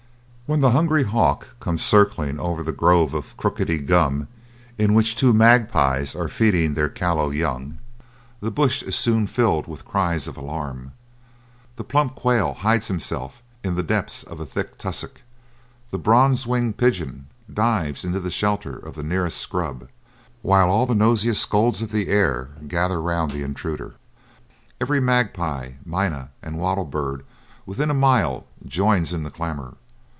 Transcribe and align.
When 0.51 0.59
the 0.59 0.71
hungry 0.71 1.03
hawk 1.05 1.47
comes 1.61 1.81
circling 1.81 2.37
over 2.37 2.61
the 2.61 2.73
grove 2.73 3.13
of 3.13 3.37
crookedy 3.37 3.79
gum 3.79 4.27
in 4.77 4.93
which 4.93 5.15
two 5.15 5.31
magpies 5.31 6.13
are 6.13 6.27
feeding 6.27 6.73
their 6.73 6.89
callow 6.89 7.29
young, 7.29 7.77
the 8.41 8.51
bush 8.51 8.83
is 8.83 8.97
soon 8.97 9.27
filled 9.27 9.65
with 9.65 9.85
cries 9.85 10.27
of 10.27 10.35
alarm. 10.35 10.91
The 11.77 11.85
plump 11.85 12.15
quail 12.15 12.53
hides 12.55 12.89
himself 12.89 13.41
in 13.63 13.75
the 13.75 13.81
depths 13.81 14.23
of 14.23 14.41
a 14.41 14.45
thick 14.45 14.77
tussock; 14.77 15.21
the 15.89 15.97
bronze 15.97 16.45
winged 16.45 16.75
pigeon 16.75 17.27
dives 17.53 18.03
into 18.03 18.19
the 18.19 18.29
shelter 18.29 18.75
of 18.75 18.95
the 18.95 19.03
nearest 19.03 19.37
scrub, 19.37 19.87
while 20.41 20.69
all 20.69 20.85
the 20.85 20.93
noisiest 20.93 21.41
scolds 21.41 21.81
of 21.81 21.93
the 21.93 22.09
air 22.09 22.49
gather 22.67 23.01
round 23.01 23.31
the 23.31 23.43
intruder. 23.43 23.93
Every 24.81 24.99
magpie, 24.99 25.75
minah, 25.87 26.27
and 26.43 26.57
wattle 26.59 26.83
bird 26.83 27.23
within 27.65 27.89
a 27.89 27.93
mile 27.93 28.47
joins 28.67 29.13
in 29.13 29.23
the 29.23 29.31
clamour. 29.31 29.75